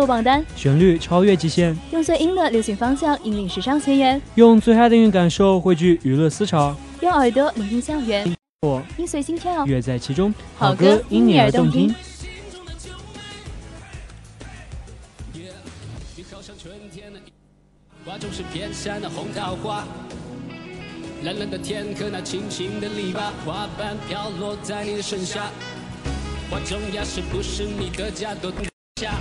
[0.00, 0.44] 歌榜单。
[0.54, 11.94] 旋律超越极限，用最硬的流行方向引领时尚前沿，用最嗨的音乐感受汇聚娱乐思潮，用耳朵聆听校园，我音随心跳，乐在其中，好歌因你而动听。
[21.24, 25.50] 蓝蓝的天和那青青的篱笆，花瓣飘落在你的身下，
[26.50, 28.34] 花中呀是不是你的家？
[28.34, 28.52] 都
[29.00, 29.14] 下。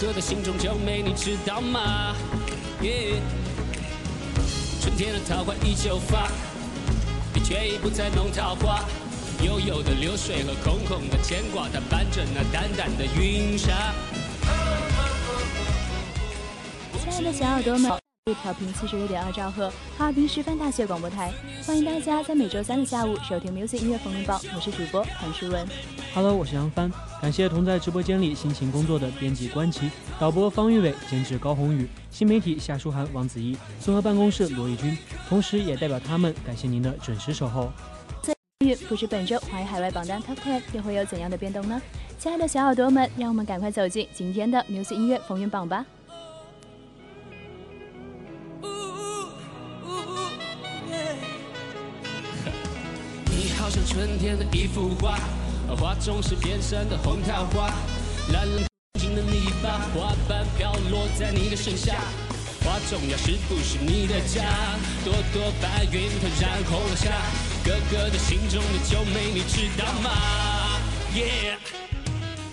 [0.00, 2.14] 哥的心中就没，你知道吗？
[2.82, 3.20] 耶
[4.80, 6.28] 春天的桃花依旧发，
[7.32, 8.84] 你却已不再弄桃花。
[9.44, 13.92] 悠悠的流水和空空的牵挂，它伴着那淡淡的云霞。
[17.00, 18.01] 亲爱的小耳朵们，
[18.40, 19.68] 调频七十六点二兆赫，
[19.98, 21.32] 哈尔滨师范大学广播台，
[21.66, 25.66] 欢迎大家在每周三的下午收听 Music 音乐风云榜，我是主播谭淑文。
[26.14, 26.88] Hello，我是杨帆。
[27.20, 29.90] 感谢同在直播间里辛勤工作的编辑关琪、
[30.20, 34.96] 导播方玉伟、监制高宏宇、新媒体夏书涵、王子怡、综合办公室罗义军，
[35.28, 37.72] 同时也代表他们感谢您的准时守候。
[38.88, 41.82] 不知本周华语海外榜单 Top Ten 又会有怎样的变动呢？
[42.20, 45.84] 亲爱的小耳朵们，让我们赶快走进今天的 Music 音乐风云榜吧。
[53.86, 55.18] 春天的一幅画。
[55.78, 57.72] 画中是遍山的红桃花，
[58.32, 58.66] 蓝蓝
[59.00, 61.94] 青的泥巴，花瓣飘落在你的身下。
[62.64, 64.44] 花重要，是不是你的家？
[65.04, 67.10] 朵朵白云它染红了霞，
[67.64, 70.10] 哥哥的心中的九妹，你知道吗？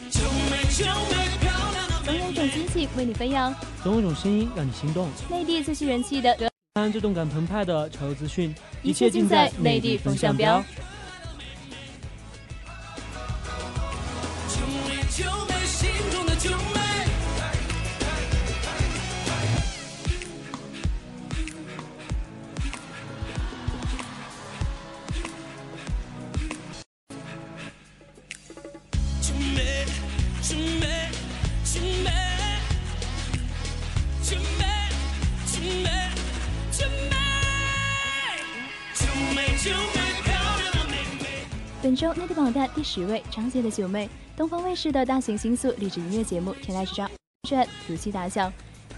[0.10, 3.54] 九妹九妹漂亮的，总有种惊喜为你飞扬，
[3.84, 5.10] 总有种声音让你心动。
[5.30, 6.36] 内地最具人气的，
[6.76, 10.64] 看最动感澎湃的潮流资讯，一切尽在内地风向标。
[41.82, 44.08] 本周内地榜单第十位，张杰的《九妹》，
[44.38, 47.10] 东方卫视的大型新素励志音乐节目《天籁之战》
[47.88, 48.52] 如期打响。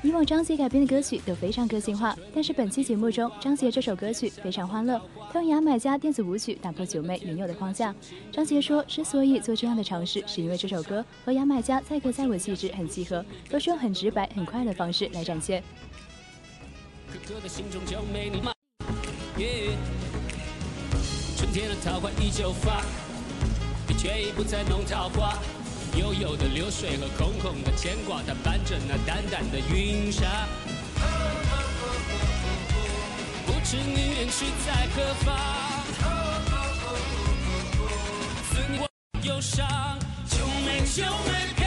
[0.04, 7.94] 以往张杰改编的歌曲都非常个性化，但是本期节目中，张杰这首歌曲非常欢乐，他用牙买加电子舞曲打破九妹原有的框架。
[8.32, 15.64] 张杰说，之所以做这样的尝试，是因为这首歌和牙买加载歌载舞气质很契合，都是用很直白、很快的方式来展现。
[21.42, 22.84] 春天的桃花依旧发，
[23.88, 25.40] 你却已不再弄桃花。
[25.98, 30.48] 悠悠的流水和空空的牵挂，它伴着那淡淡的云霞。
[33.48, 35.36] 不知你远去在何方，
[38.52, 38.88] 思念
[39.24, 39.68] 忧伤，
[40.30, 41.61] 就美就美，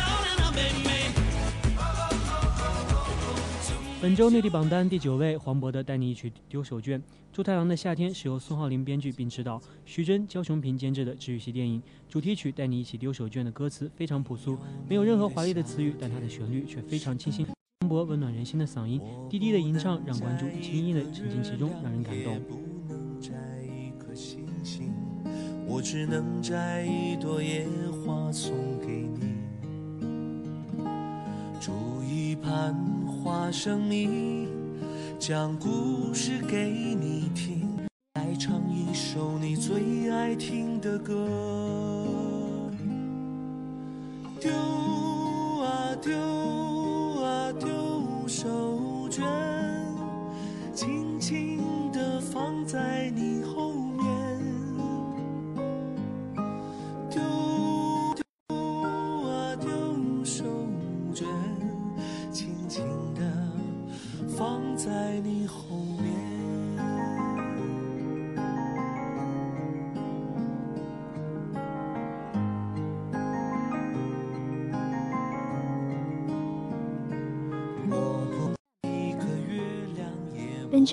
[4.05, 6.97] 本周内地榜单第九位，黄渤的《带你一起丢手绢》。
[7.33, 11.83] 《猪太郎的夏天》是由宋浩林编剧并执导，徐峥、焦雄平监制的治愈系电影。
[12.07, 17.47] 主题曲《带你一起丢手绢》的歌词非常朴素，没有任何华丽的词语，但它的旋律却非常清新。
[17.81, 22.39] 黄渤温暖人心的嗓音，低低的吟唱，让观众轻易的沉浸其中，让人感动。
[25.67, 27.67] 我只能摘一朵野
[28.05, 29.34] 花送给你，
[31.61, 32.75] 煮一盘
[33.07, 34.49] 花生米，
[35.19, 37.69] 讲故事给你听，
[38.15, 41.27] 再唱一首你最爱听的歌。
[44.41, 44.51] 丢
[45.63, 46.13] 啊丢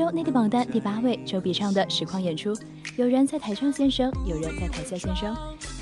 [0.02, 2.58] 周内地榜单第八位，周笔畅的实况演出。
[2.98, 5.32] 有人在台上现身，有人在台下现身。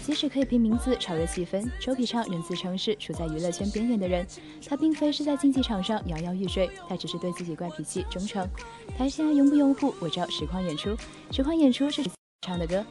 [0.04, 4.28] 即使可以凭名字炒热气氛，周笔畅仍自称是处在娱乐圈边缘的人。
[4.68, 8.46] 他并非是在竞技场上摇摇欲坠，他只是对自己怪脾气忠诚。
[8.98, 10.94] 台下拥不拥护，我照实况演出。
[11.32, 12.04] 实况演出是
[12.42, 12.84] 唱的歌。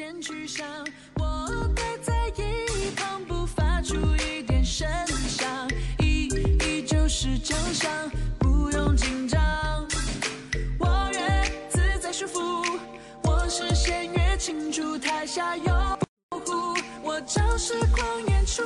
[0.00, 0.66] 先去想。
[1.18, 4.88] 我待在一旁，不发出一点声
[5.28, 5.68] 响，
[5.98, 6.24] 一
[6.64, 9.86] 一就是奖赏，不用紧张。
[10.78, 12.40] 我越自在舒服，
[13.24, 15.64] 我视线越清楚，台下有
[16.30, 18.62] 护，我正是狂演出。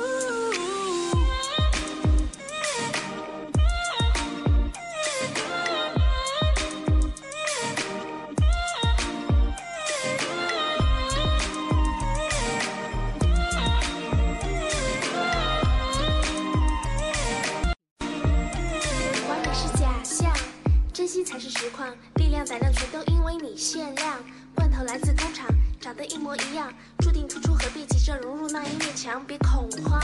[21.65, 21.89] 实况。
[22.17, 24.23] 力量胆量全都因为你限量。
[24.53, 25.47] 罐头来自工厂，
[25.81, 29.25] 长得一模一样，注定突出，何必急着融入那一面墙？
[29.25, 29.99] 别恐慌，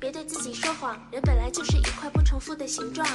[0.00, 3.06] 别对自己说谎，人本来就是一块不重复的形状。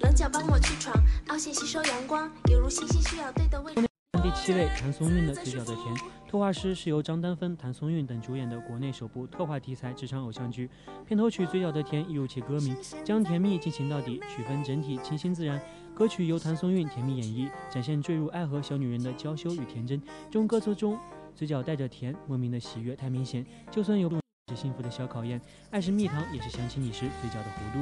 [0.00, 0.96] 棱角帮我去闯，
[1.28, 3.82] 凹陷吸收阳光，犹如星星需要对的位置。
[4.22, 5.94] 第七位，谭松韵的《嘴角的甜》。
[6.30, 10.68] 特画师是由张丹芬、谭松韵等主演的国内首部特化题材职场偶像剧。
[11.06, 15.60] 片头曲《嘴角的甜》一如其歌名，将甜蜜进行到底，曲风整体清新自然。
[15.94, 20.02] 歌曲由谭松韵甜蜜演绎，展现坠入爱河小女人的娇羞与天真。
[20.28, 20.98] 中歌词中，
[21.36, 23.46] 嘴角带着甜，莫名的喜悦太明显。
[23.70, 27.78] 就算有是幸福的小考验，爱是蜜糖，也是想起你时嘴角的弧度。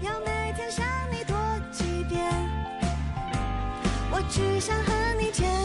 [0.00, 1.36] 要每天想你多
[1.70, 2.24] 几遍，
[4.10, 5.57] 我只想和你见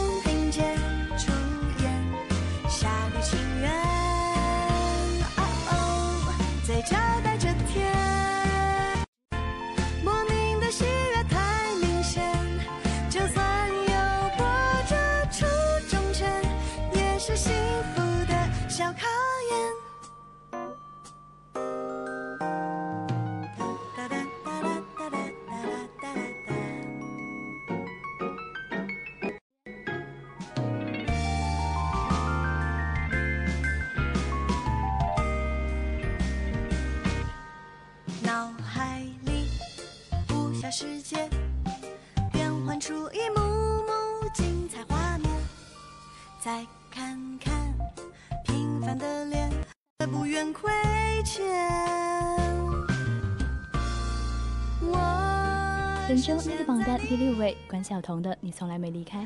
[56.14, 59.22] 本周内地榜单第六位，关晓彤的《你从来没离开》。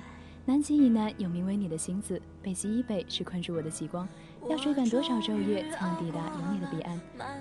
[0.46, 4.08] 南极以南有名为你的星子，北极以北是困住我的极光。
[4.48, 6.98] 要追赶多少昼夜才能抵达有你的彼岸？《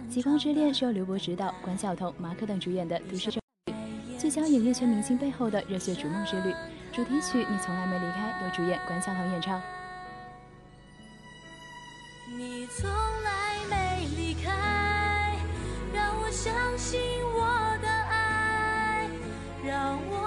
[0.09, 3.39] 极光之恋》是由刘博执导，关晓彤、马可等主演的都市剧，
[4.19, 6.53] 聚焦演艺圈明星背后的热血逐梦之旅。
[6.91, 9.61] 主题曲《你从来没离开》由主演关晓彤演唱。
[12.37, 12.89] 你从
[13.23, 15.37] 来没离开，
[15.93, 16.99] 让我相信
[17.33, 17.36] 我，
[19.67, 20.26] 让我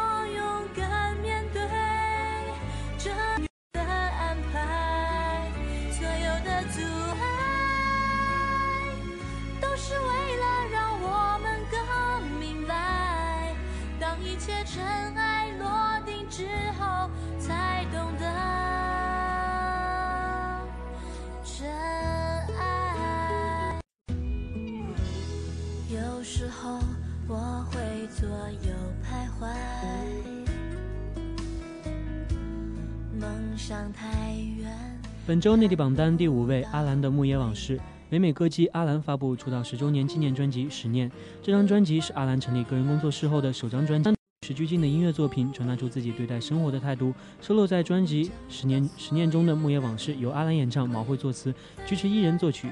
[35.27, 37.79] 本周内地榜单第五位，阿兰的《牧野往事》。
[38.09, 41.09] 美美歌姬阿兰发布出道十周年纪念专辑《十念》，
[41.41, 44.11] 这张专辑是阿兰成立个人工作室后的首张专辑。
[44.11, 47.15] 与时俱进的音乐作品，传达出自己对待生活的态度。
[47.41, 51.55] 收录在专辑《十年十念》中的《牧野往事》，由阿兰演唱，毛慧作词，
[51.87, 52.69] 菊池一人作曲。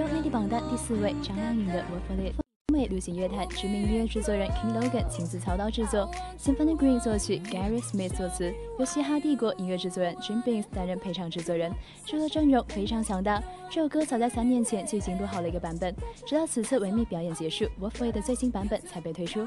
[0.00, 2.32] 周内地榜单第四位，张靓颖的《我 f o r It》。
[2.72, 11.70] 美流行乐坛知名音乐制作人 King Logan 亲自操刀制作，Symphony Green 作曲，Gary Smith 作词，由嘻哈帝国音乐制作人 Jim Beams 担任配唱制作人，
[12.06, 13.42] 制作阵容非常强大。
[13.68, 15.94] 这首歌早在三年前就已经录好了一个版本，
[16.26, 19.46] 直到此次维密表演结束，《我 f o r It》的最新版本才被推出。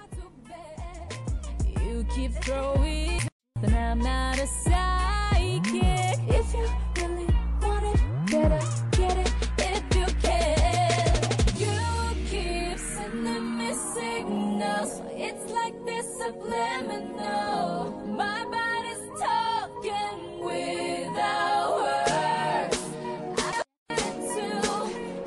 [16.23, 17.91] Subliminal.
[18.07, 22.79] My body's talking without words.
[23.37, 23.59] I
[24.31, 24.47] to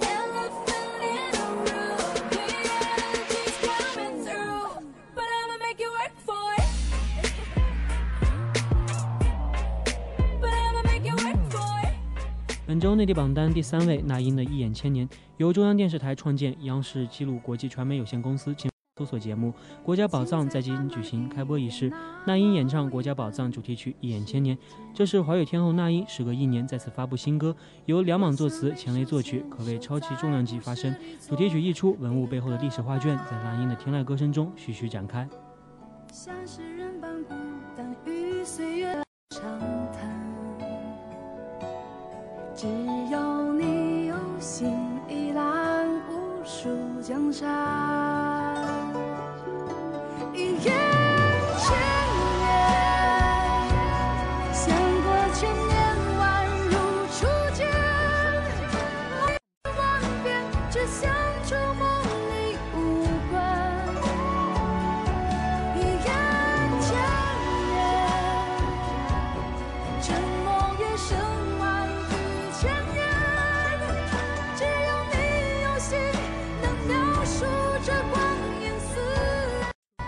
[0.01, 2.01] elephant in a room.
[2.31, 4.65] The energy's coming through,
[5.15, 6.69] but I'ma make you work for it.
[10.41, 11.95] But I'ma make you work for it.
[12.67, 18.55] 本周内地榜单第三位，那英的《一眼千年》由中央电视台创建，央视记录国际传媒有限公司
[18.99, 19.53] 搜索节目
[19.85, 21.93] 《国家宝藏》在今举行开播仪式，
[22.27, 24.57] 那英演唱《国家宝藏》主题曲《一眼千年》，
[24.95, 30.97] 这是华语天后那英时隔一年再次发布新歌，由梁莽作词，钱雷作曲，可谓超级重量级发声。
[31.29, 35.29] 主题曲一出，文物背后的历史画卷在那英的天籁歌声中徐徐展开。
[36.11, 37.35] 像是人般孤
[37.77, 38.95] 单与岁月
[39.29, 39.43] 长
[39.93, 40.27] 谈。
[42.55, 42.67] 只
[43.13, 44.75] 要你有心，
[45.07, 46.71] 一览无数
[47.03, 48.26] 江山。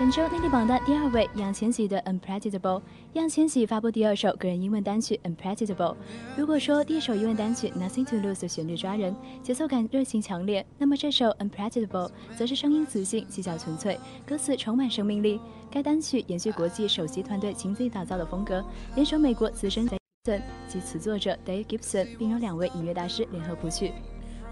[0.08, 2.80] 本周内地榜单第二位，易烊千玺的《Unpredictable》。
[3.12, 5.92] 易烊千玺发布第二首个人英文单曲《Unpredictable》。
[6.34, 15.38] 如果说第一首英文单曲《Nothing to Lose》的旋律抓人，节奏感热情强烈，那么这首《Unpredictable》则是声音磁性、技巧纯粹，歌词充满生命力。
[15.70, 23.92] 该单曲延续国际首席团队亲自打造的风格，联手美国资深 Gibson 及词作者 Dave Gibson，并由两位音乐大师联合谱曲。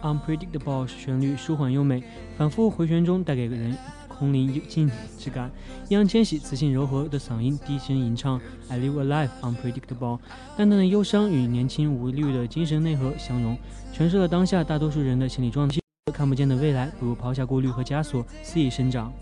[0.03, 2.05] Unpredictable 旋律舒缓优美，
[2.37, 3.75] 反复回旋中带给人
[4.19, 5.51] 空灵幽静之感。
[5.89, 10.19] 易烊千玺磁性柔和的嗓音低声吟唱 I live a life unpredictable，
[10.57, 13.57] 淡淡的忧伤与年轻无虑的精神内核相融，
[13.95, 15.79] 诠释了当下大多数人的心理状态。
[16.13, 19.13] 看不见的未来，不如抛下顾虑和枷锁，肆意生长。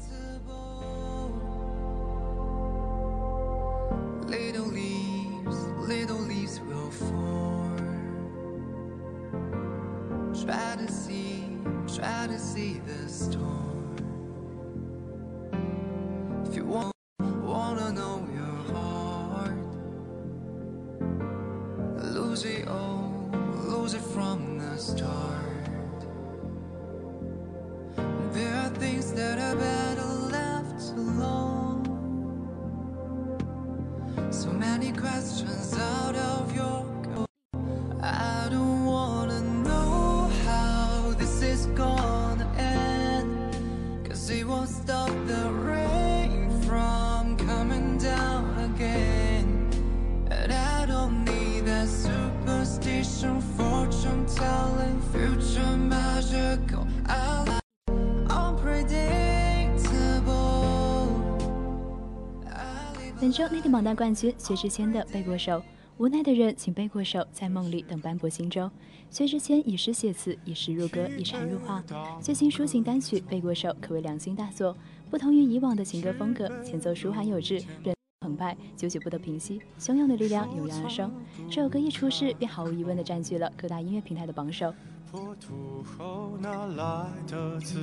[63.84, 65.52] 本周内地榜单冠军薛之谦的《背过手》，
[65.98, 68.70] 无奈的人请背过手，在梦里等斑驳心中。
[69.10, 71.84] 薛之谦以诗写词，以诗入歌，以禅入画。
[72.18, 74.74] 最新抒情单曲《背过手》可谓良心大作，
[75.10, 81.12] 不同于以往的情歌风格，前奏舒缓有致，人澎湃，久久不得平息，汹涌的力量油然而生。
[81.50, 84.72] 这首歌一出世，便毫无疑问地占据了各大音乐平台的榜首。
[85.12, 87.82] 破土后哪来的自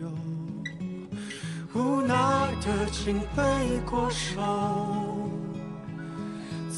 [0.00, 0.08] 由？
[1.74, 2.14] 无奈
[2.62, 4.40] 的请背过手，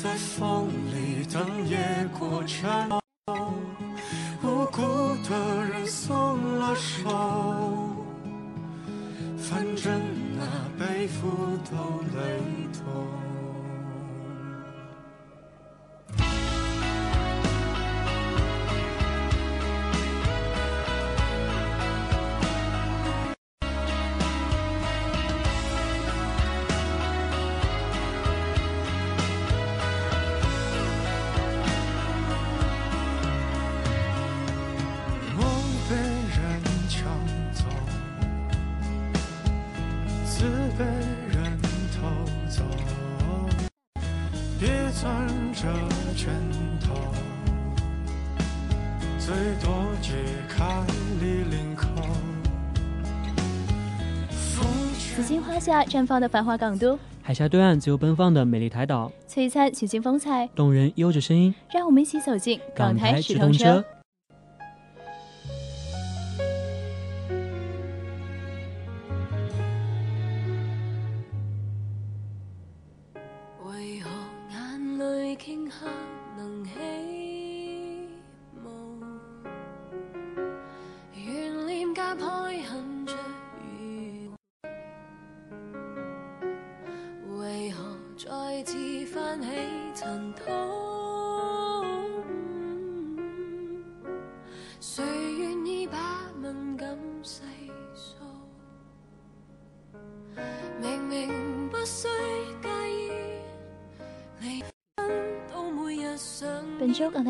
[0.02, 1.78] 在风里等夜
[2.18, 3.00] 过缠绕，
[4.42, 4.82] 无辜
[5.26, 7.08] 的人松了手，
[9.38, 9.98] 反正
[10.36, 10.44] 那
[10.78, 11.74] 背负都
[12.14, 12.42] 累
[12.74, 13.25] 透。
[55.76, 61.54] 下绽放的繁华港都，海峡对岸自由奔放的美丽台岛，璀璨曲径风采，动人悠着声音。
[61.70, 63.84] 让我们一起走进港台直通车。。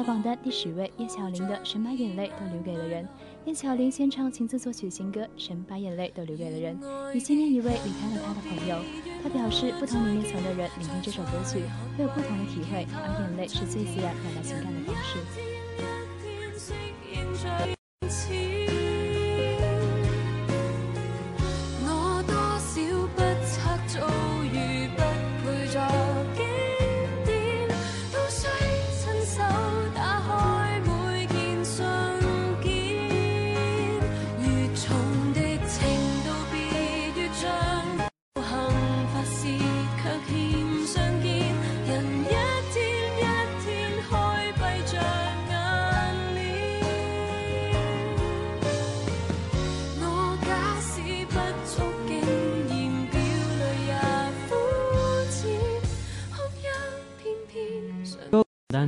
[0.06, 3.04] 榜单第十位，叶巧玲的《神把眼泪都留给了人》。
[3.44, 6.80] 叶巧玲先唱亲自作曲新歌《神把眼泪都留给了人》，
[7.12, 8.78] 以纪念一位离开了她的朋友。
[9.20, 11.64] 她表示，不同年龄层的人聆听这首歌曲
[11.98, 14.94] 会有不同的体会，而眼泪是最自然表达情感的方
[17.66, 17.75] 式。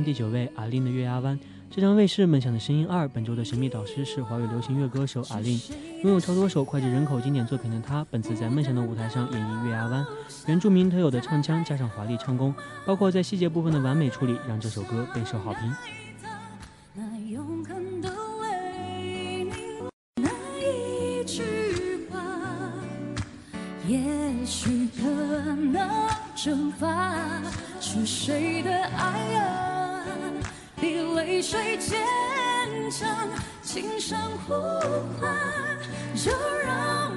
[0.09, 1.37] 第九位，阿令的《月牙湾》。
[1.69, 5.61] 浙江卫视《梦想的声音二》本周的神秘导师是华语流行乐歌手阿令，
[6.03, 10.03] 拥有超多首脍炙人口经典作品的他，本次在梦想的舞台上演绎《月牙湾》。
[10.47, 12.51] 原住民特有的唱腔加上华丽唱功，
[12.87, 15.71] 包括在细节部分的完美处理，让这首歌备受好评。
[23.87, 25.07] 也许可
[25.55, 25.87] 能
[26.35, 27.43] 蒸发，
[27.79, 29.68] 是谁的爱啊？
[31.19, 31.99] 泪水坚
[32.89, 33.09] 强，
[33.61, 34.53] 轻声呼
[35.19, 35.35] 唤，
[36.15, 36.31] 就
[36.63, 37.11] 让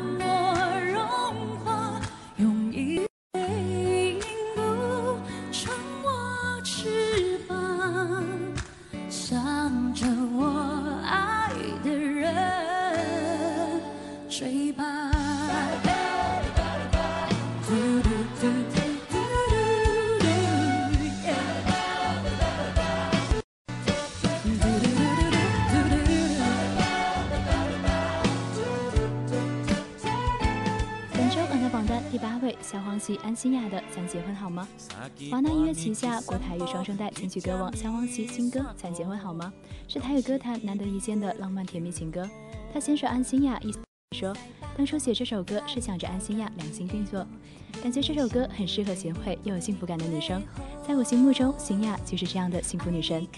[32.73, 34.67] 萧煌奇、安心亚的《咱结婚好吗》。
[35.31, 39.53] 华纳音乐旗下国台语双声带金曲歌王萧煌奇新歌《咱结婚好吗》
[39.93, 42.27] 是台语歌坛难得一见的浪漫甜蜜情歌。
[42.73, 43.71] 他先说安心亚，一
[44.17, 44.35] 说
[44.75, 47.27] 当初写这首歌是想着安心亚良心定做，
[47.83, 50.43] 感觉这首歌很适合贤惠又有幸福感的女生。
[50.89, 53.29] 在我心目中，心亚就是这样的幸福女神。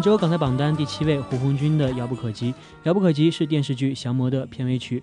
[0.00, 2.52] 本周港台榜单第七位，胡红军的《遥不可及》。
[2.84, 5.02] 《遥不可及》是电视剧《降魔》的片尾曲。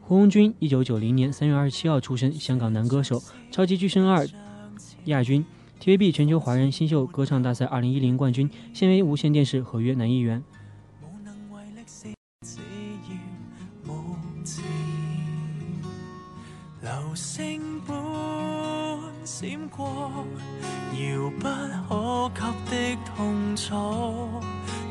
[0.00, 4.24] 胡红军，一九九零年三月二十七号出生，香港男歌手，超级巨星二
[5.06, 5.44] 亚军
[5.82, 10.40] ，TVB 全球华人新秀歌唱大赛二零一零冠军，现为无线电视合约男艺员。
[16.80, 18.45] 流星般
[19.26, 20.24] 闪过，
[20.92, 21.48] 遥不
[21.88, 23.74] 可及的痛楚。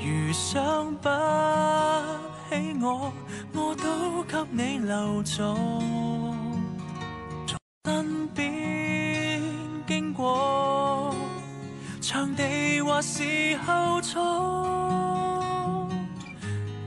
[0.04, 1.08] 如想不
[2.50, 3.13] 起我，
[3.54, 5.56] 我都给你留咗。
[7.86, 9.41] 身边
[9.88, 11.15] 经过，
[12.02, 14.21] 场地或是後座。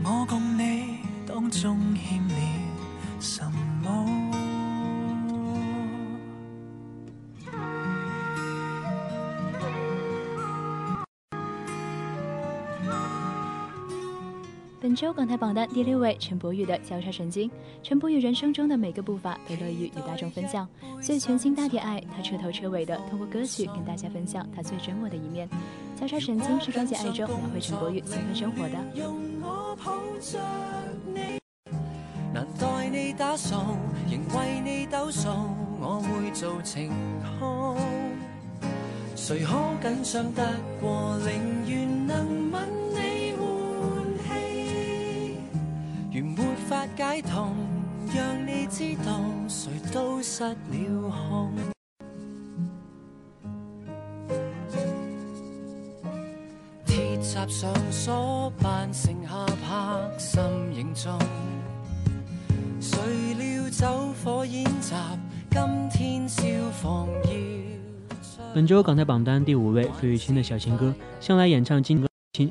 [0.05, 2.35] 我共你当中欠了
[14.89, 17.47] 本周港台榜单第六位，陈柏宇的《交叉神经》。
[17.83, 20.67] 陈柏宇人生中的每个步伐都乐于与大众分享，
[20.99, 25.47] 所以全新大碟《爱》，他彻头彻尾的通过歌曲跟大家分享他最真我的一面。
[26.01, 28.79] 《交叉神经》是专辑《爱》中描绘陈柏宇新婚生活的。
[28.95, 30.39] 用我抱着
[31.05, 31.39] 你，
[32.33, 33.77] 難代你打掃，
[34.11, 35.29] 仍為你抖數，
[35.83, 36.91] 我會做情
[37.39, 37.77] 控。
[39.15, 39.53] 誰可
[39.87, 42.63] 緊張得過，寧願能吻
[42.95, 43.18] 你
[46.99, 47.55] 解痛，
[48.13, 50.57] 讓你知道誰都失了
[51.09, 51.53] 控。
[56.85, 60.43] 鐵閘上鎖，扮成下拍心
[60.75, 61.17] 形狀。
[62.81, 64.97] 誰料走火演習，
[65.53, 66.43] 今天消
[66.83, 67.31] 防要
[68.53, 72.09] 本周港台榜单第五位，费玉清的小情歌，向来演唱金歌，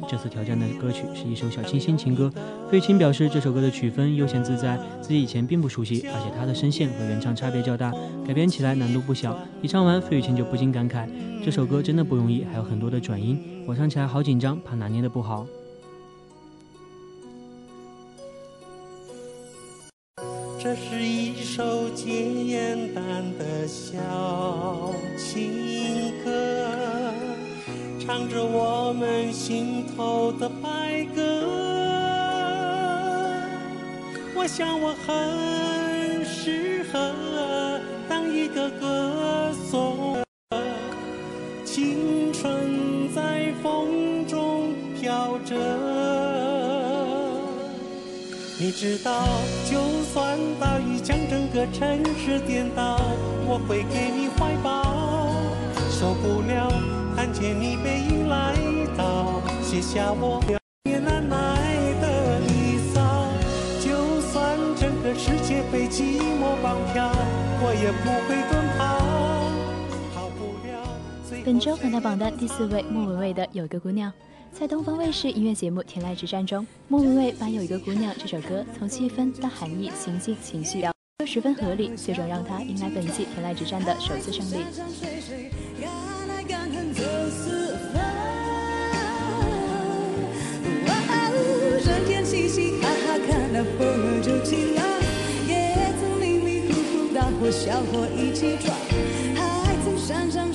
[0.08, 2.32] 这次挑战的歌曲是一首小清新情歌。
[2.70, 7.94] 费玉清表示，这首歌的曲风悠闲自在，自己以前并不熟悉，而且他的声线和原唱差别较大，
[8.28, 9.40] 改编起来难度不小。
[9.62, 11.08] 一唱完，费玉清就不禁感慨，
[11.46, 15.48] 这首歌真的不容易，还有很多的转音，我唱起来好紧张，怕拿捏的不好。
[20.60, 23.04] 这是一首简单
[23.40, 26.68] 的小情歌，
[27.98, 31.67] 唱着我们心头的白鸽。
[34.40, 40.24] 我想我很适合当一个歌颂，
[41.66, 45.56] 青春在风中飘着。
[48.60, 49.26] 你知道，
[49.70, 49.82] 就
[50.14, 53.02] 算大雨将整个城市颠倒，
[53.48, 54.84] 我会给你怀抱。
[55.90, 56.72] 受不了
[57.16, 58.54] 看见你背影来
[58.96, 60.40] 到，写下我
[65.72, 67.12] 被寂寞绑票，
[67.62, 68.80] 我也不会奔跑。
[70.16, 70.72] 逃不了
[71.28, 74.10] 最后本周港台榜单第四位，莫文蔚的《有一个姑娘》。
[74.58, 80.82] 在东方卫视音乐节目《天籁之战》中，莫文蔚把《有一个姑娘》这首歌从气氛到含义、情境、情绪，
[81.18, 84.64] 都十分合理，最终让她迎来本季《天籁之战》的首次胜利。
[92.26, 93.54] 嘻嘻哈哈，看
[97.48, 98.76] 和，小伙一起闯，
[99.36, 100.52] 还曾山山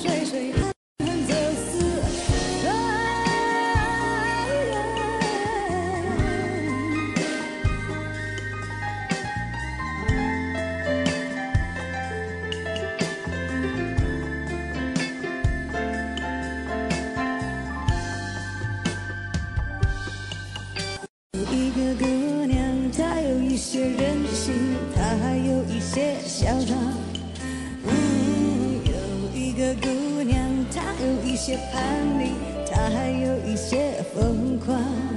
[31.45, 31.83] 些叛
[32.17, 32.35] 逆，
[32.71, 35.12] 他还有一些疯狂。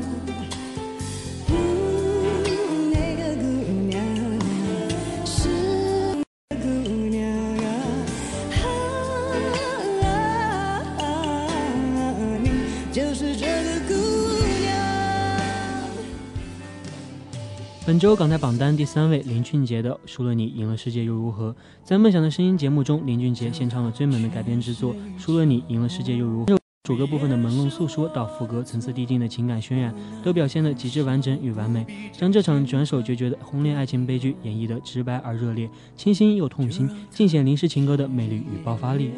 [17.97, 21.51] 本周港台榜单第三位，林俊杰的《输了你，赢了世界又如何》。
[21.83, 26.55] 在《梦想的声音》节目中，林俊杰献唱了最美的改编之作《输了你，赢了世界又如何》。
[26.83, 39.13] 主歌部分的朦胧诉说到副歌层次递进的情感渲染，都表现得极致完整与完美，将这场转手决绝的轰烈爱情悲剧演绎得直白而热烈，清新又痛心，尽显临时情歌的魅力与爆发力。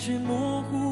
[0.00, 0.89] 是模糊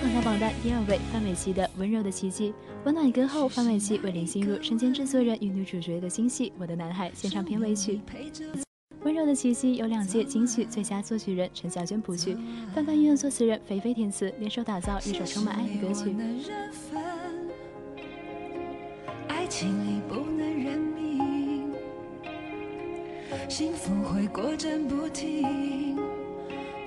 [0.00, 2.52] 本周港台榜单第二位，范玮琪的《温柔的奇迹》。
[2.84, 8.00] 温暖歌后，范玮琪为林心如身兼制作人与女主角的新戏《我的男孩》献唱片尾曲。
[9.02, 12.34] 《温柔的奇迹》由两届金曲最佳作曲人陈小娟谱曲，
[12.74, 16.16] 范范音乐作词人菲菲填词，联手打造一首充满爱的歌曲。
[19.28, 21.74] 爱情里不能认命，
[23.50, 25.98] 幸福会过阵不停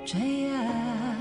[0.03, 1.15] 追啊。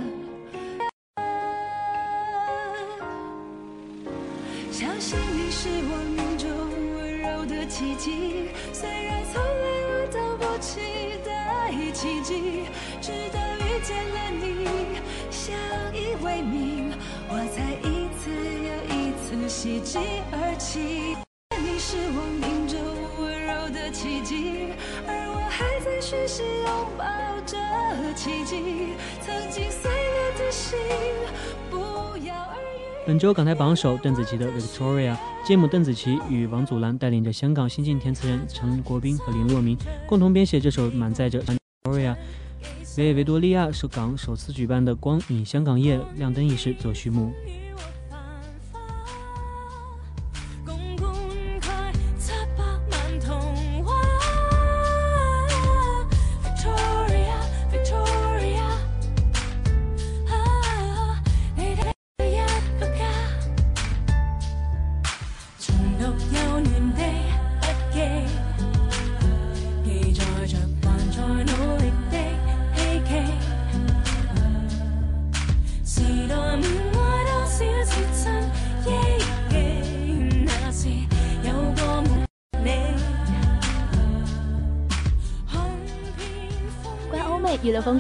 [7.73, 10.79] 奇迹，虽然从来我都不期
[11.25, 12.65] 待奇迹，
[13.01, 14.69] 直到遇见了你，
[15.31, 15.57] 相
[15.95, 16.93] 依为命，
[17.31, 19.99] 我才一次又一次喜极
[20.31, 21.17] 而泣。
[21.59, 22.79] 你是我命中
[23.19, 24.75] 温柔的奇迹，
[25.09, 27.05] 而我还在学习拥抱
[27.47, 27.57] 着
[28.15, 28.93] 奇迹。
[29.25, 30.79] 曾经碎了的心，
[33.05, 35.13] 本周港台榜首邓紫棋的《Victoria》，
[35.45, 42.15] 继母邓紫棋与王祖蓝带领着香港新晋填词人陈国斌和林若明共同编写这首满载着 Victoria，
[42.97, 47.33] 为维多利亚是港首次举办的光影香港夜亮灯仪式做序幕。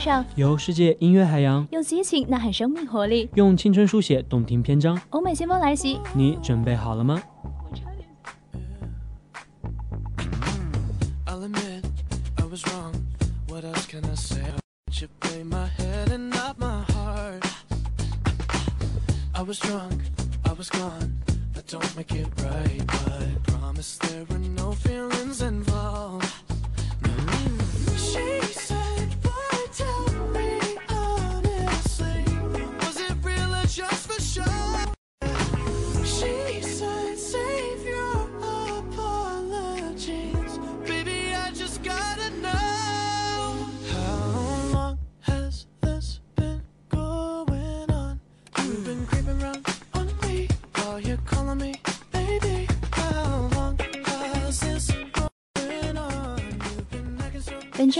[0.03, 1.67] 美娱乐风尚，由世界音乐海洋。
[1.71, 6.01] 用激情呐喊生命活力，用青春书写动听篇章，欧美先锋来袭。
[6.15, 7.23] 你准备好了吗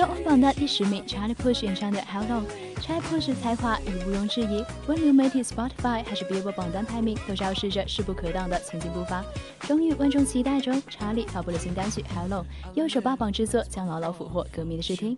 [0.03, 2.43] 周榜的第十名，Charlie Puth 演唱的《How Long》。
[2.83, 9.25] Charlie Puth 才华已毋庸置疑，无论流媒体 Spotify 还是 Billboard 榜单排名，都昭示着势不可挡的前进步伐。
[9.61, 12.43] 终于，万众期待中，，Charlie 发布了新单曲《How Long》，
[12.75, 15.17] 右手霸榜之作将牢牢俘获歌迷的视听。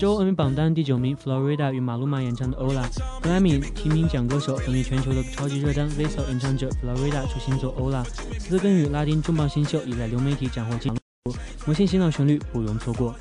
[0.00, 2.82] 本周 N 榜单第九名，Florida 与马路马演唱的《Ola》，
[3.20, 8.02] 格莱美提名奖歌手，风靡全球的超级热单 v e s e l 演唱者 Florida 出新作《Ola》，
[8.38, 10.90] 此次更与拉丁重磅新秀，已在流媒体斩获金
[11.66, 13.14] 魔性洗脑旋律不容错过。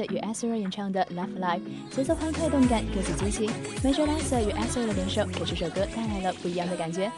[0.00, 1.60] 与 Asher 演唱的《Love Life》，
[1.94, 3.50] 节奏欢快动感，歌词激情。
[3.82, 7.10] Major Lazer 与 Asher 的联手，给这首歌带来了不一样的感觉。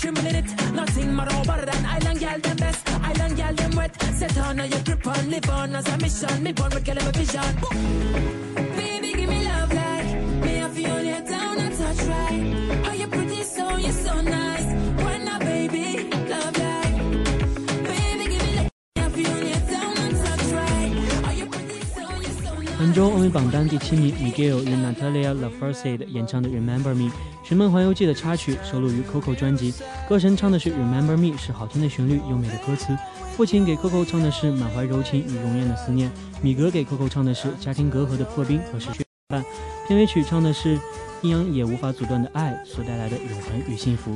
[0.00, 0.72] accumulate it.
[0.72, 2.88] Nothing more over than island girl them best.
[2.88, 4.02] Island girl them wet.
[4.14, 6.42] Set on your grip and live on as a mission.
[6.42, 7.56] Me born with a vision.
[7.60, 8.49] Boom.
[23.00, 27.04] 周欧美榜单第七名，Miguel 与 Natalia Lafourcade 演唱的《Remember Me》，
[27.42, 29.72] 《寻梦环游记》的插曲，收录于 Coco 专辑。
[30.06, 32.94] 歌神唱的是《Remember Me》，是好听的旋律，优美的歌词。
[33.34, 39.42] 父亲给 Coco 唱的是满怀柔情与永远的思念，米格给 Coco 唱的是家庭隔阂的破冰和失去伴。
[39.88, 40.78] 片尾曲唱的是
[41.22, 44.14] 阴阳也无法阻断的爱所带来的永恒与幸福。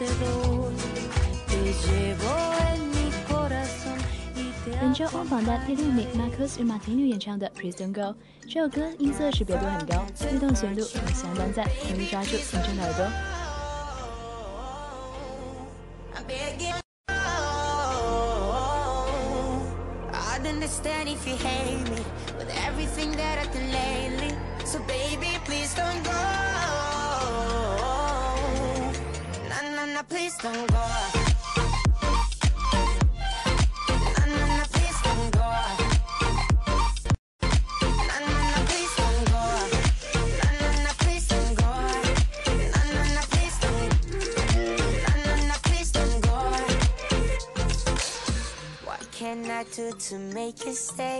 [0.00, 0.08] 本
[4.94, 8.00] 周欧榜的第六名，Marcus 与马婷女演唱的《Please Don't Go》。
[8.48, 13.06] 这首歌音色识别度很高，律动旋律也相当赞，可以抓住听众的耳朵。
[20.60, 22.02] understand if you hate me
[22.38, 24.34] with everything that I've done lately.
[24.64, 26.49] So baby, please don't go.
[48.84, 51.19] What can I do to make you stay?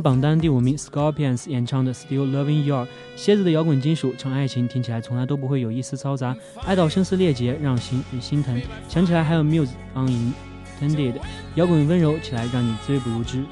[0.00, 2.76] 榜单第五名，Scorpions 演唱的《Still Loving You》，
[3.16, 6.34] 蝎子的摇滚金属，唱爱情听起来从来都不会有一丝嘈杂，
[6.64, 8.60] 爱到声嘶力竭，让心人心疼。
[8.88, 11.14] 想起来还有 Muse Unintended，
[11.56, 13.44] 摇滚温柔起来让你醉不如知。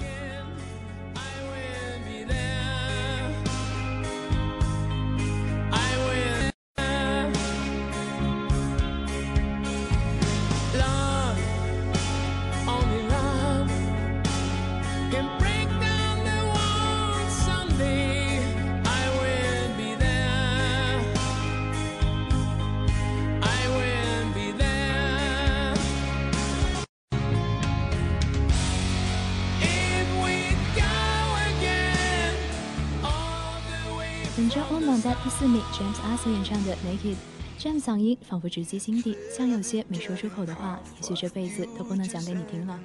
[37.89, 42.79] 嗓音仿佛直击心底，像有些没说出口的话，也许这辈子都不能讲给你听了。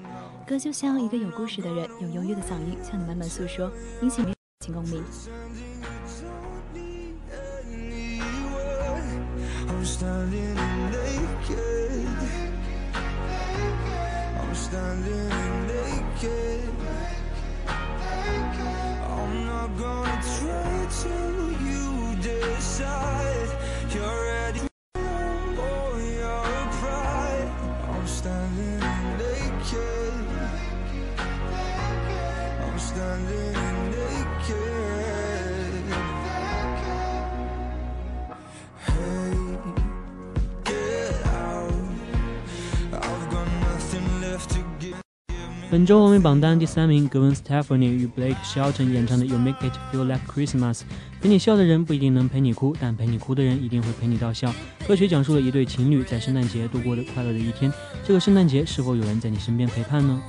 [0.48, 3.70] 歌就像一个有故事的人，用忧郁的嗓音向你慢慢诉说，
[4.02, 4.34] 引起你
[4.74, 5.04] 共鸣。
[19.10, 21.16] I'm not gonna try to
[21.64, 23.23] you decide
[45.74, 50.74] 本周欧美榜单第三名，Gwen Stefani 与 Blake Shelton 演唱的《You Make It Feel Like Christmas》。
[51.20, 54.54] 陪你笑的人不一定能陪你哭，但陪你哭的人一定会陪你到笑。
[54.88, 57.74] 歌曲讲述了一对情侣在圣诞节度过的快乐的一天。
[58.06, 60.22] 这个圣诞节是否有人在你身边陪伴呢？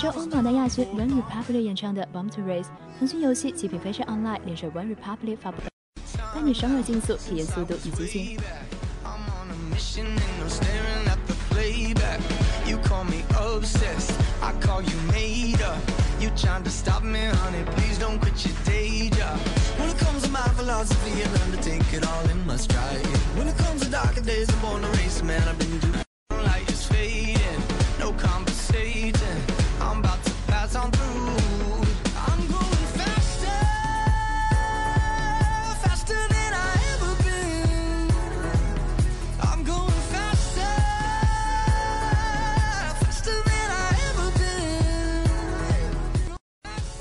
[0.00, 2.62] 本周欧榜单亚军 One Republic 演唱的《Bomb to Race》，
[3.00, 5.60] 腾讯游戏极品飞车 Online 联手 One Republic 发布，
[6.32, 8.38] 带你双耳竞速，体验速度与激情。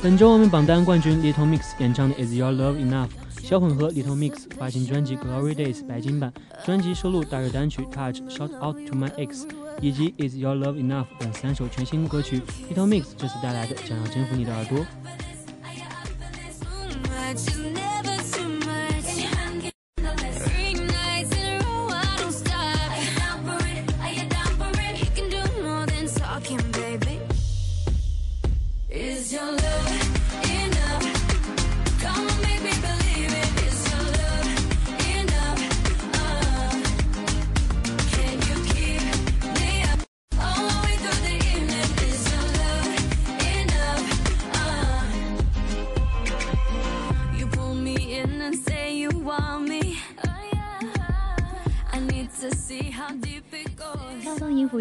[0.08, 3.10] 本周我们榜单冠军 Little Mix 演唱的《Is Your Love Enough》，
[3.46, 6.32] 小混合 Little Mix 发行专辑《Glory Days》白金版，
[6.64, 9.46] 专辑收录大热单曲《Touch》、《Shout Out to My Ex》
[9.82, 12.42] 以及《Is Your Love Enough》等三首全新歌曲。
[12.74, 14.86] Little Mix 这次带来的将要征服你的耳朵。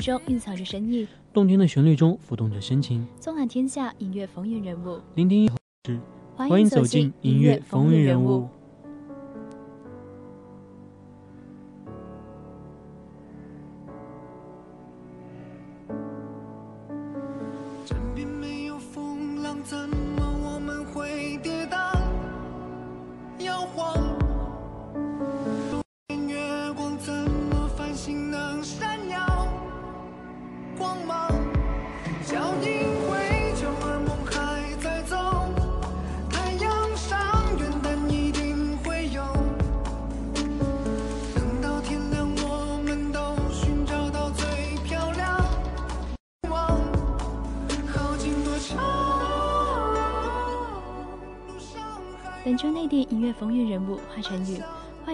[0.07, 5.01] 中蕴藏着深意，动听的旋律中浮动着深情，纵览天下音乐风云人物。
[5.17, 5.55] 聆听一首
[5.85, 5.99] 诗。
[6.37, 8.49] 欢欢迎走进进音乐风云人物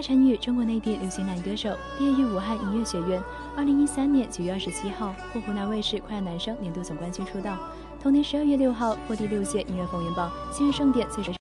[0.03, 3.23] 参与，中国内地流行男歌手，毕业于武汉音乐学院。
[3.55, 7.57] 二零一三年九月二十七号获湖南卫视快乐男声年度总冠军出道。
[8.01, 11.31] 同年十二月六号获第六届音乐风云榜新人盛典最受。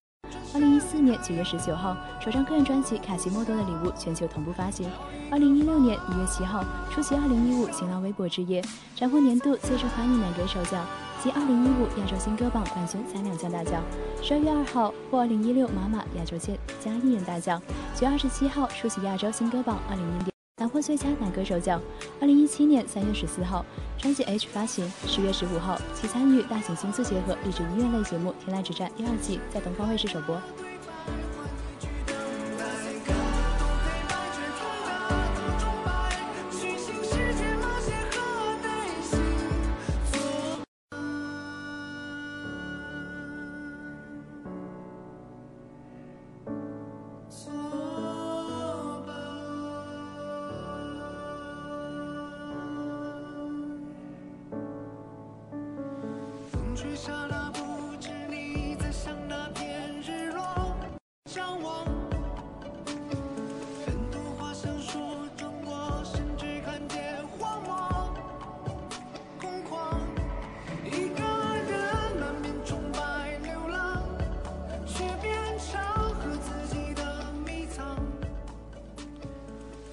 [0.55, 4.89] 二零一四年九月十九号，首张个人专辑《卡西莫多的礼物》全球同步发行。
[5.29, 8.63] 二零一六年一月七号，出席二零一五新浪微博之夜，
[8.95, 10.87] 斩获年度最受欢迎男歌手奖
[11.23, 13.81] 及二零一五亚洲新歌榜冠军三两项大奖。
[14.21, 17.63] 十二月二号获二零一六马马亚洲最佳艺人大奖。
[17.95, 21.81] 九月二十七号出席亚洲新歌榜二零一六男获最佳男歌手奖。
[22.21, 23.65] 二零一七年三月十四号，
[23.97, 30.37] 专辑《H》发行，十月十五号其参与大型星宿结合励志音乐类节目《天籁之战》第二季在东方卫视首播。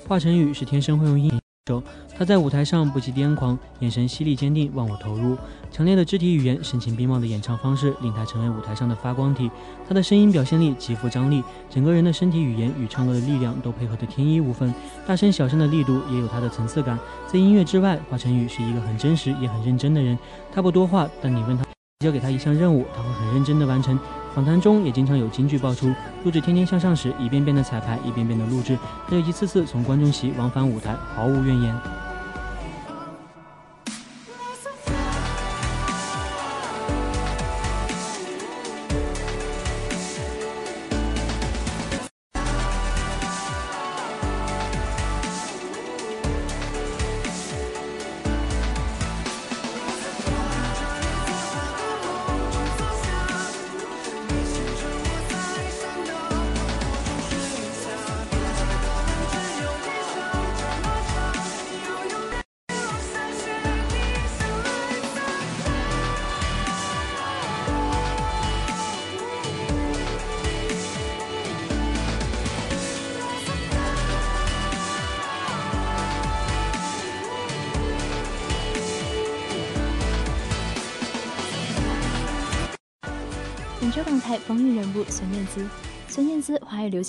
[0.10, 1.32] 华晨宇是天生会用音
[1.68, 1.84] 手，
[2.18, 5.38] 他在舞台上不羁癫狂，眼神犀利坚定，忘我投入。
[5.70, 9.52] 强烈的肢体语言、深情并茂的演唱方式，令他成为舞台上的发光体。
[9.88, 14.74] 他的声音表现力极富张力，整个人的身体语言与唱歌的力量都配合得天衣无缝，
[15.06, 16.98] 大声小声的力度也有他的层次感。
[17.28, 20.18] 在音乐之外，华晨宇是一个很真实也很认真的人。
[20.52, 21.64] 他不多话，但你问他
[22.00, 24.00] 交给他一项任务，他会很认真地完成。
[24.36, 25.94] 访谈中也经常有金句爆出。
[26.24, 28.78] 录制《天天向上》时，一遍遍的彩排，一遍遍的录制，
[29.08, 31.76] 他就一次次从观众席往返舞台，毫无怨言。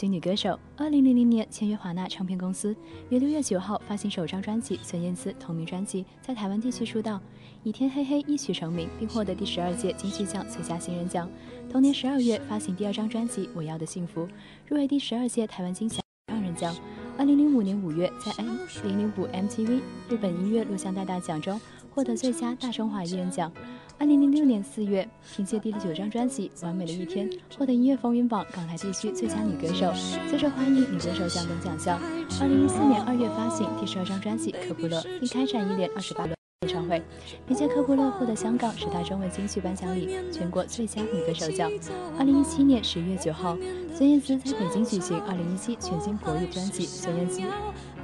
[0.01, 0.59] 姿，华语流行女歌手。
[0.77, 2.75] 二零零零年签约华纳唱片公司，
[3.11, 7.21] 于六月九号发行首张专辑《孙燕姿》同名专辑，在台湾地区出道，
[7.63, 11.29] 以《天黑黑》一曲成名，并获得第十二届金曲奖最佳新人奖。
[11.71, 14.23] 同年十二月发行第二张专辑《我要的幸福》，
[14.67, 16.01] 入围第十二届台湾金响
[16.33, 16.75] 二人奖。
[17.19, 21.61] 二零零五年五月，在 M 零零五 MTV 日本音乐录像带大奖中
[21.95, 23.53] 获得最佳大中华艺人奖。
[24.01, 27.29] 二零零六年四月，凭借第九张专辑《完美的一天》
[27.59, 29.93] 获得音乐风云榜港台地区最佳女歌手、
[30.27, 32.01] 最受欢迎女歌手奖等奖项。
[32.41, 37.03] 二零一四年二月发行第十二张专辑《科普勒》，并开展一连二十八轮演唱会，
[37.47, 41.71] 凭借《科普勒》获得香港十大中文金曲颁奖礼全国最佳女歌手奖。
[42.19, 43.55] 二零一七年十一月九号，
[43.95, 47.43] 孙燕姿在北京举行二零一七全新国语专辑《孙燕姿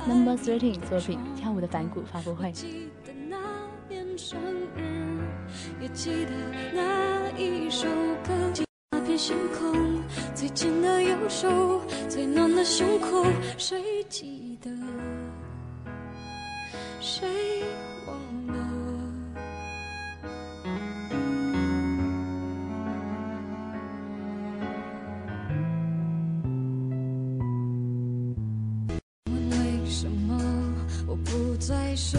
[0.07, 2.53] Number Thirteen》作品《跳舞的反骨》发布会。
[5.81, 6.33] 也记得
[6.73, 7.87] 那一首
[8.27, 8.33] 歌，
[8.91, 10.03] 那片星空，
[10.35, 13.25] 最紧的右手，最暖的胸口，
[13.59, 14.71] 谁记得？
[17.01, 17.29] 谁
[18.07, 18.17] 忘
[18.49, 18.55] 了？
[29.31, 30.41] 问为什么
[31.07, 32.19] 我不再是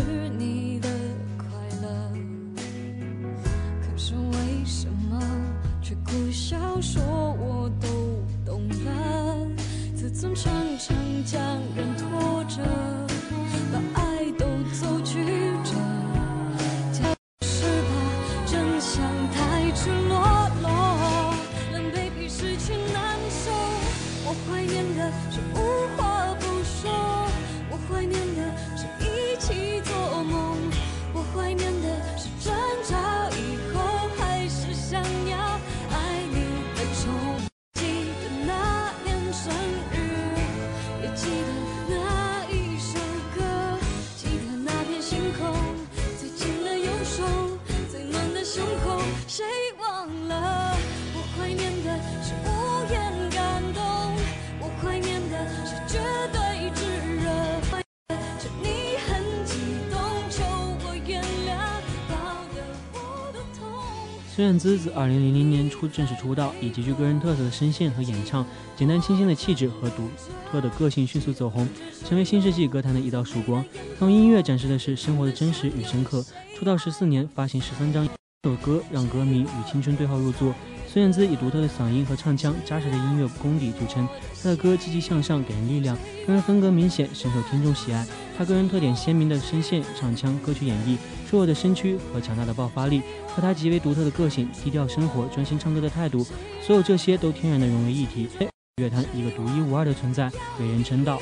[64.47, 65.09] 孙燕姿自2000
[65.49, 68.45] 年初正式出道，以极具个人特色的声线和演唱，
[68.77, 70.07] 简单清新的气质和独
[70.49, 71.67] 特的个性迅速走红，
[72.05, 73.61] 成为新世纪歌坛的一道曙光。
[73.99, 76.23] 她用音乐展示的是生活的真实与深刻。
[76.55, 80.55] 出道十四年，发行十三张首歌，让歌迷与青春对号入座。
[80.87, 84.07] 孙燕姿以独特的嗓音和唱腔、扎实的音乐功底著称，
[84.41, 88.07] 她的歌积极向上，给人力量，个人风格明显，深受听众喜爱。
[88.37, 90.95] 他个人特点鲜明的声线、唱腔、歌曲演绎，
[91.27, 96.23] 瘦弱的身躯和强大的爆发力，和他极为独特的个性、低调生活、专心唱歌的态度，
[96.61, 98.29] 所有这些都天然的融为一体，
[98.75, 101.19] 乐坛一个独一无二的存在，为人称道。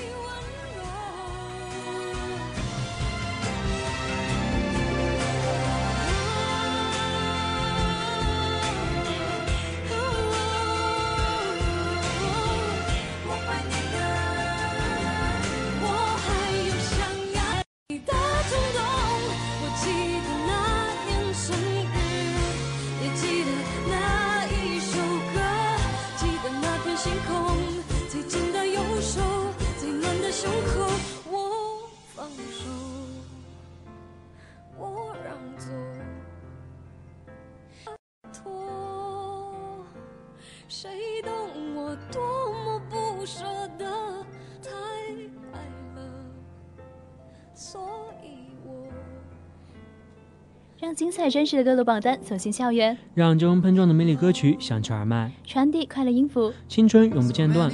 [50.95, 57.69] 精彩真实的歌路榜单走进校园，让这种碰撞的魅力歌曲响彻耳麦，传递快乐音符，青春永不间断。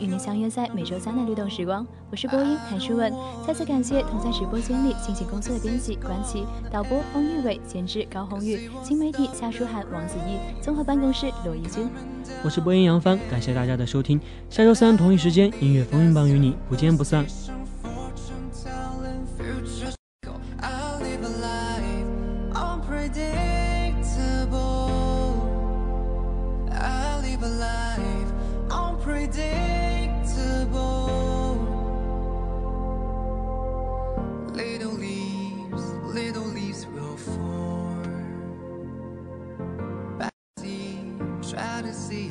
[0.00, 3.12] 与您相约在每周三的律动时光，我是播音谭诗文。
[3.46, 11.88] 再次感谢同在直播间里辛勤工作的编辑关琪、导播翁玉伟、监制高红宇、新媒体夏书涵、王子怡、综合办公室罗怡君。
[12.42, 14.20] 我是播音杨帆，感谢大家的收听。
[14.50, 17.24] 下周三同一时间，音乐风云榜与你不见不散。